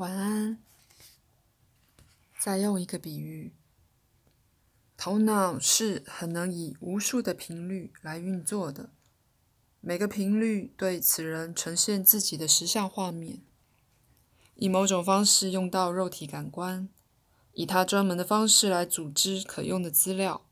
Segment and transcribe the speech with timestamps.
[0.00, 0.56] 晚安。
[2.38, 3.52] 再用一个比喻，
[4.96, 8.88] 头脑是很能以无数的频率来运作的，
[9.82, 13.42] 每个频率对此人呈现自己的实像画面，
[14.54, 16.88] 以某种方式用到肉体感官，
[17.52, 20.46] 以他专门的方式来组织可用的资料。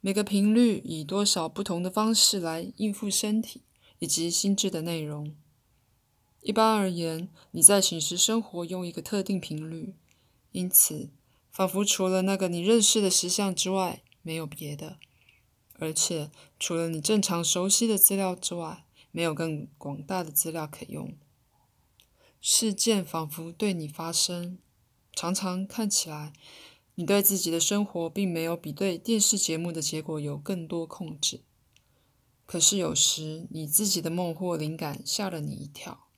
[0.00, 3.60] 每个频率以多少不同的方式来应付身体
[3.98, 5.36] 以及心智的内容。
[6.42, 9.94] 一般而言，你在寝室生活用一个特定频率，
[10.50, 11.08] 因此
[11.52, 14.96] 仿佛除了那个你认识的实相之外，没有别的；
[15.74, 21.16] 而且除了你正常熟悉的资料之外，没有更广大的资料可用。
[22.40, 24.58] 事件仿佛对你发生，
[25.14, 26.32] 常常看起来，
[26.96, 31.42] 你对自己的生活并没有比对电视节目的结果有更多控制。
[32.46, 36.08] 可是有时，你自己的梦或灵感吓了你一跳。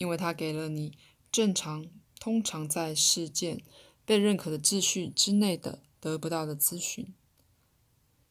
[0.00, 0.96] 因为它给了你
[1.30, 1.86] 正常、
[2.18, 3.62] 通常在事件
[4.06, 7.12] 被认可的秩序之内的得不到的资讯，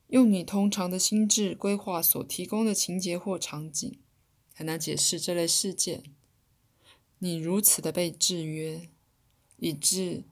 [0.08, 4.00] 用你通常的心智规划所提供的情节或场景，
[4.56, 6.04] 很难解释这类事件。
[7.20, 8.90] 你如此的被制约，
[9.58, 10.24] 以致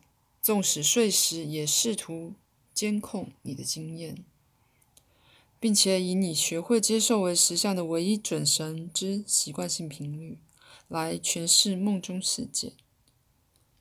[0.42, 2.34] 纵使睡时也试图
[2.74, 4.26] 监控你的经验，
[5.60, 10.40] 并且以你学会接受为实相的唯一准绳之习惯性频率。
[10.88, 12.74] 来诠释梦中世界。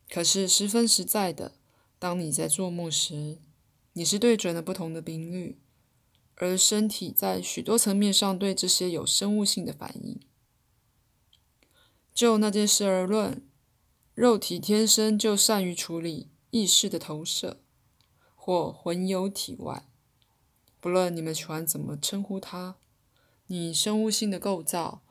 [0.09, 1.55] 可是十分实在的，
[1.99, 3.39] 当你在做梦时，
[3.93, 5.59] 你是对准了不同的频率，
[6.37, 10.21] 而身体在许多层面上对这些有生物性的反应。
[12.15, 13.43] 就那件事而论，
[14.15, 17.61] 肉体天生就善于处理意识的投射，
[18.35, 19.89] 或魂游体外，
[20.81, 22.77] 不论你们喜欢怎么称呼它，
[23.49, 25.03] 你生物性的构造。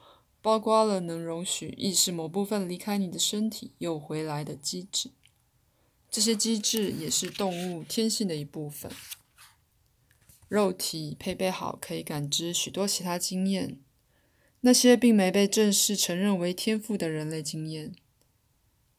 [0.46, 5.10] 包括了能容许意识某部分离开你的身体又回来的机制，
[6.12, 8.92] 这些机制也是动物天性的一部分。
[10.48, 13.80] 肉体配备好可以感知许多其他经验，
[14.62, 17.96] 那些并没被正式承认为天赋的人类经验。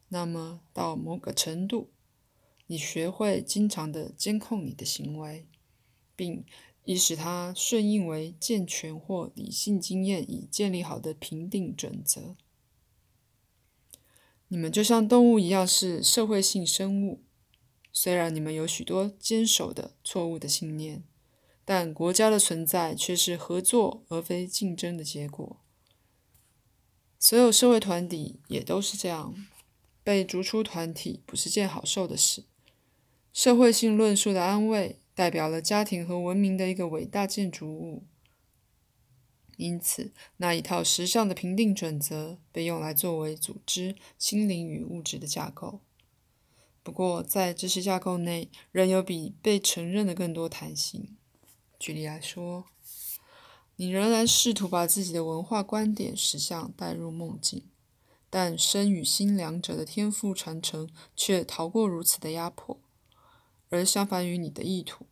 [0.09, 1.93] 那么到某个程度，
[2.67, 5.47] 你学会经常的监控你的行为，
[6.17, 6.45] 并。
[6.87, 12.37] 以使它顺应为健全或理性经验已建立好的评定准则。
[14.47, 17.25] 你们就像动物一样是社会性生物，
[17.93, 21.03] 虽然你们有许多坚守的错误的信念，
[21.65, 25.57] 但国家的存在却是合作而非竞争的结果。
[27.19, 29.35] 所有社会团体也都是这样，
[30.05, 32.45] 被逐出团体不是件好受的事。
[33.33, 35.01] 社会性论述的安慰。
[35.17, 38.05] 代表了家庭和文明的一个伟大建筑物，
[39.57, 45.81] 因此那一套时尚的评定准则被用来作为组织心灵与物质的架构。
[46.83, 51.17] 不过，在这些架构内，仍有比被承认的更多弹性。
[51.79, 52.67] 举例来说，
[53.77, 57.65] 你仍然试图把自己的文化观点实相带入梦境，
[58.29, 62.79] 但身与心两者的天赋传承却逃过如此的压迫。
[63.69, 65.07] 而相反于你的意图，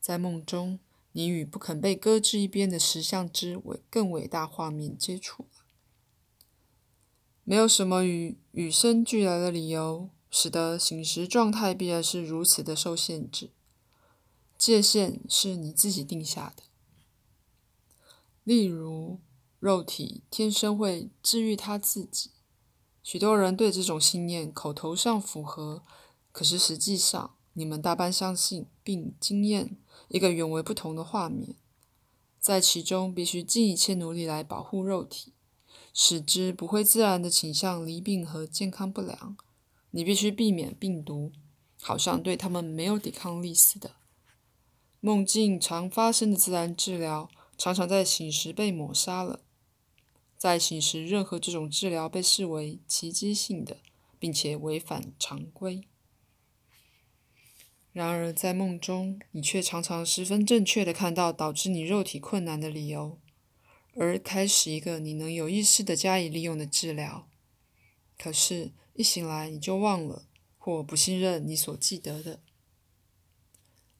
[0.00, 0.80] 在梦中，
[1.12, 5.64] 你与不肯被搁置一边的实像之伟更伟大画面接触了。
[7.44, 13.50] 没有什么与与生俱来的理由，使得醒时状态必然是如此的受限制。
[14.58, 16.64] 界限是你自己定下的。
[18.42, 19.20] 例如，
[19.60, 22.30] 肉体天生会治愈他自己。
[23.02, 25.84] 许多人对这种信念口头上符合，
[26.32, 27.33] 可是实际上。
[27.54, 29.76] 你们大半相信并经验
[30.08, 31.56] 一个远为不同的画面，
[32.38, 35.32] 在其中必须尽一切努力来保护肉体，
[35.92, 39.36] 使之不会自然的倾向离病和健康不良。
[39.92, 41.30] 你必须避免病毒，
[41.80, 43.92] 好像对他们没有抵抗力似的。
[45.00, 49.40] 梦境常发生的自然治疗，常常在醒时被抹杀了。
[50.36, 53.78] 在醒时，任何这种治疗被视为奇迹性的，
[54.18, 55.86] 并且违反常规。
[57.94, 63.20] 然而，在梦中，你却常常十分正确的看到导致你肉体困难的理由，
[63.94, 67.28] 而开始一个你能有意识的加以利用的治疗。
[68.18, 70.26] 可是，一醒来你就忘了，
[70.58, 72.40] 或不信任你所记得的。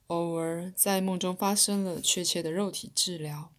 [0.08, 3.52] 偶尔在梦中发生了确切的肉体治疗，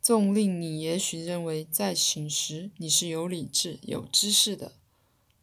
[0.00, 4.74] 纵令你也许认为在醒时你是有理智、有知识的，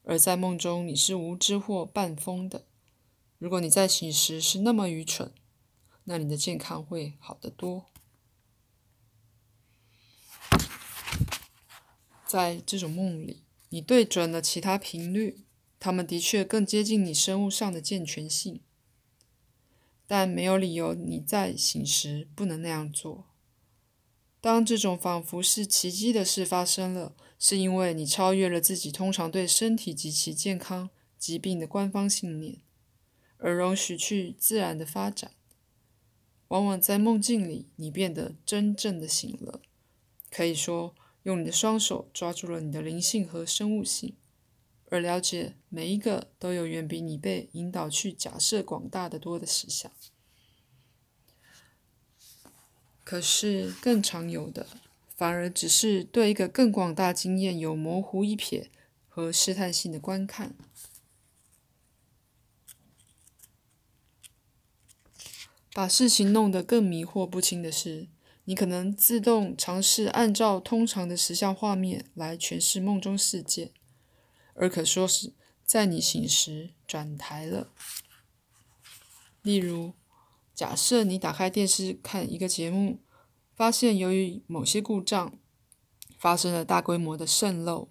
[0.04, 2.66] 而在梦中你是无知或半疯的。
[3.38, 5.34] 如果你在醒时是那么愚蠢，
[6.06, 7.86] 那你的健康会好得多。
[12.26, 15.46] 在这种梦里，你对准了其他频率，
[15.80, 18.62] 它们的确更接近你生物上的健全性，
[20.08, 23.26] 但没有理由你在醒时不能那样做。
[24.42, 32.60] 当这种仿佛是奇迹的事发生了，是因为你超越了自己通常对身体及其健康、疾病的官方信念，
[33.46, 35.30] 而容许去自然的发展。
[36.48, 39.62] 往往在梦境里，你变得真正的醒了，
[40.32, 44.16] 可以说用你的双手抓住了你的灵性和生物性，
[44.90, 49.92] 而了解每一个都有远比你被引导去假设广大的多的实相。
[53.04, 54.66] 可是，更常有的，
[55.16, 58.70] 反而只是对一个更广大经验有模糊一瞥
[59.08, 60.56] 和试探性的观看。
[65.76, 68.08] 把事情弄得更迷惑不清的是，
[68.46, 73.74] 你可能自动尝试按照通常的实像画面来诠释梦中事件，
[74.54, 75.34] 而可说是
[75.66, 77.74] 在你醒时转台了。
[79.42, 79.94] 例如。
[80.56, 83.02] 假设你打开电视看一个节目，
[83.54, 85.38] 发现由于某些故障
[86.18, 87.90] 发生了大规模的渗漏，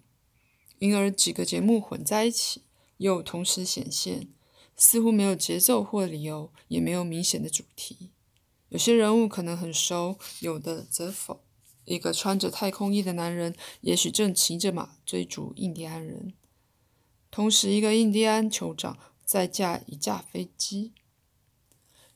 [0.79, 2.63] 因而几个节目混在一起，
[2.97, 4.29] 又同时显现，
[4.75, 8.11] 似乎没有节奏或理由，也没有明显的主题。
[8.69, 11.41] 有些人物可能很熟，有的则否。
[11.85, 16.33] 一个穿着太空衣的男人，也许正骑着马追逐印第安人，
[17.29, 20.93] 同时一个印第安酋长在驾一架飞机。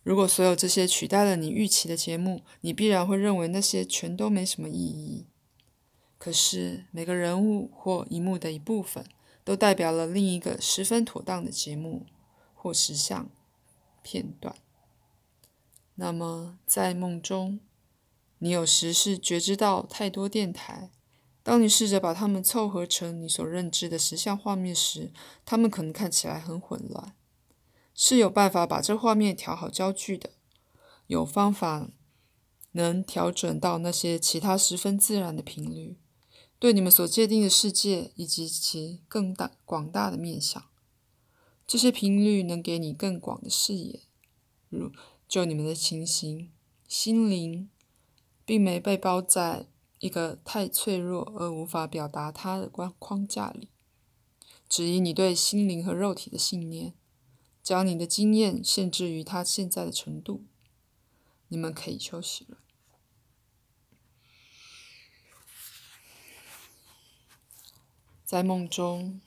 [0.02, 5.28] 如果所有这些取代了你预期的节目，你必然会认为那些全都没什么意义。
[6.18, 9.06] 可是每个人物或一幕的一部分，
[9.44, 12.08] 都代表了另一个十分妥当的节目
[12.62, 13.30] 或实像
[14.04, 14.54] 片段。
[15.96, 17.62] 那么在梦中，
[18.40, 20.92] 你有时是觉知到太多电台。
[21.42, 25.14] 当你试着把它们凑合成你所认知的实像画面时，
[25.46, 27.16] 它们可能看起来很混乱。
[27.96, 30.32] 是有办法把这画面调好焦距的，
[31.08, 31.90] 有方法
[32.74, 35.98] 能调整到那些其他十分自然的频率，
[36.60, 40.69] 对你们所界定的世界以及其更大广大的面向，
[41.70, 44.00] 这些频率能给你更广的视野。
[44.70, 44.92] 如
[45.28, 46.52] 就你们的情形，
[46.88, 47.70] 心灵
[48.44, 49.68] 并没被包在
[50.00, 53.70] 一个太脆弱而无法表达它的框框架里，
[54.68, 56.96] 只因你对心灵和肉体的信念。
[57.62, 60.46] 将你的经验限制于它现在的程度，
[61.50, 62.58] 你们可以休息了。
[68.26, 69.22] 在梦中，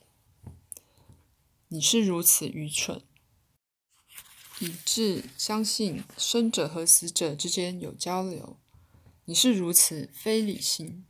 [1.72, 3.00] 你是如此愚蠢，
[4.60, 8.58] 以致相信生者和死者之间有交流；
[9.24, 11.06] 你是如此非理性，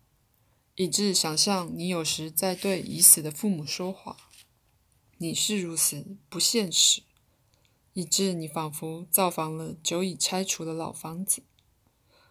[0.76, 4.16] 以致想象你有时在对已死的父母说话；
[5.18, 7.02] 你是如此不现实。
[7.94, 11.42] 以致你仿佛造访了久已拆除的老房子，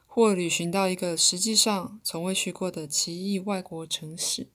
[0.08, 4.50] 或旅行到一个实际上从未去过的奇异外国城市。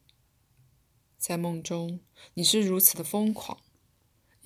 [1.18, 2.00] 在梦中，
[2.34, 3.58] 你是如此的疯狂，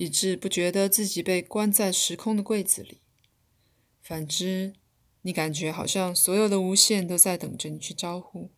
[0.01, 3.01] 以致不觉得自己被关在时空的柜子里。
[4.01, 4.73] 反之，
[5.21, 8.49] 你感觉好像所有的无限都在等着你去招呼。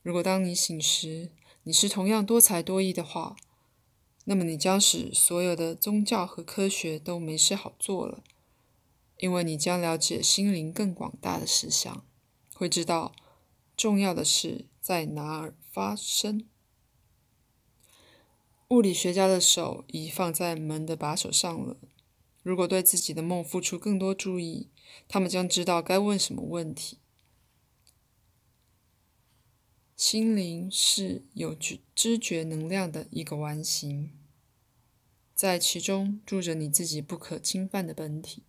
[0.00, 1.32] 如果当你醒时，
[1.64, 3.34] 你是同样多才多艺的话，
[4.26, 8.22] 那么你将使所有的宗教和科学都没事好做了，
[9.16, 12.06] 因为你将了解心灵更广大的实相，
[12.54, 13.12] 会知道
[13.76, 16.46] 重要的事在哪儿发生。
[18.72, 21.76] 物理学家的手已放在门的把手上了。
[22.42, 24.70] 如果对自己的梦付出更多注意，
[25.06, 26.96] 他们将知道该问什么问题。
[29.94, 34.10] 心灵是有知知觉能量的一个完形，
[35.34, 38.44] 在其中住着你自己不可侵犯的本体。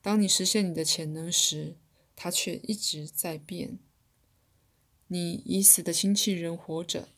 [0.00, 1.76] 当你实现你的潜能时，
[2.14, 3.80] 它却一直在变。
[5.08, 7.08] 你已死的亲戚仍活着，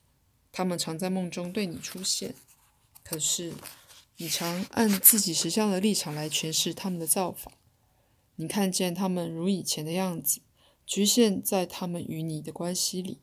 [0.53, 2.35] 他们常在梦中对你出现，
[3.03, 3.55] 可是
[4.19, 7.51] 你常按自己实相的立场来诠释他们的造法。
[8.37, 10.41] 你看见他们如以前的样子。
[10.85, 13.19] 局限在他们与你的关系里，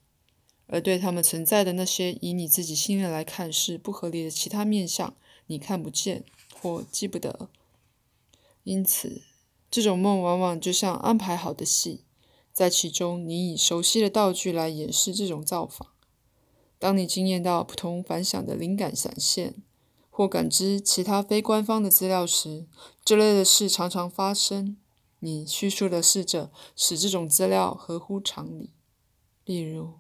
[0.68, 5.14] 而对他们存在的那些以你自己信念来看是不合理的其他面相，
[5.48, 6.24] 你看不见
[6.56, 7.50] 或记不得。
[8.64, 9.22] 因此，
[9.70, 12.06] 这种梦往往就像安排好的戏，
[12.54, 15.94] 在其中你以熟悉的道具来掩饰这种造法。
[16.80, 19.62] 当你惊艳到不同凡响的灵感闪现，
[20.10, 22.66] 或感知其他非官方的资料时，
[23.04, 24.78] 这类的事常常发生。
[25.20, 28.72] 你叙述的试着使这种资料合乎常理，
[29.44, 29.96] 例如，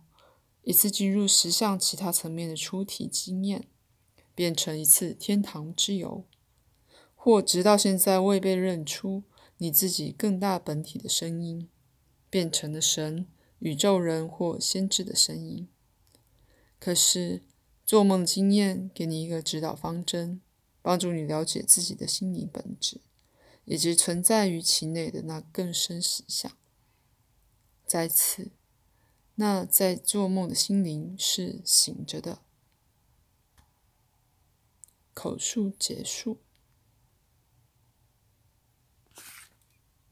[0.64, 3.68] 一次进入十项其他层面的出体经验，
[4.34, 6.24] 变成一次天堂之游，
[7.14, 9.24] 或直到现在未被认出
[9.58, 11.68] 你自己更大本体的声音，
[12.30, 13.28] 变成了神、
[13.60, 15.68] 宇宙人或先知的声音。
[16.80, 17.44] 可是，
[17.86, 20.42] 做梦经验给你一个指导方针，
[20.82, 23.02] 帮助你了解自己的心理本质，
[23.66, 26.52] 以及存在于其内的那更深实相。
[27.86, 28.52] 再次，
[29.36, 32.42] 那在做梦的心灵是醒着的。
[35.14, 36.40] 口述结束。